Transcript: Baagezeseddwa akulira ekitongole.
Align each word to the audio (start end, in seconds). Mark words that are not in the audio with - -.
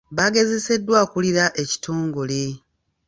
Baagezeseddwa 0.15 0.95
akulira 1.03 1.43
ekitongole. 1.61 2.41